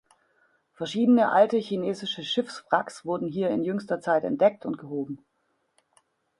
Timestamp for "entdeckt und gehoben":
4.23-5.23